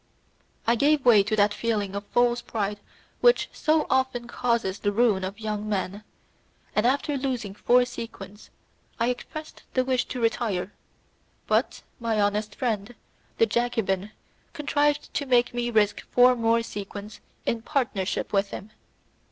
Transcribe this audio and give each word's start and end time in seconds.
I 0.65 0.73
gave 0.73 1.05
way 1.05 1.21
to 1.21 1.35
that 1.35 1.53
feeling 1.53 1.93
of 1.93 2.07
false 2.07 2.41
pride 2.41 2.79
which 3.19 3.49
so 3.53 3.85
often 3.87 4.27
causes 4.27 4.79
the 4.79 4.91
ruin 4.91 5.23
of 5.23 5.39
young 5.39 5.69
men, 5.69 6.03
and 6.75 6.87
after 6.87 7.15
losing 7.17 7.53
four 7.53 7.85
sequins 7.85 8.49
I 8.99 9.09
expressed 9.11 9.61
a 9.75 9.83
wish 9.83 10.05
to 10.05 10.19
retire, 10.19 10.73
but 11.45 11.83
my 11.99 12.19
honest 12.19 12.55
friend, 12.55 12.95
the 13.37 13.45
Jacobin 13.45 14.09
contrived 14.53 15.13
to 15.13 15.27
make 15.27 15.53
me 15.53 15.69
risk 15.69 16.01
four 16.09 16.35
more 16.35 16.63
sequins 16.63 17.19
in 17.45 17.61
partnership 17.61 18.33
with 18.33 18.49
him. 18.49 18.71